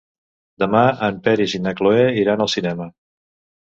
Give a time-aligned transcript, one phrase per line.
[0.63, 2.93] Demà en Peris i na Cloè iran al cinema.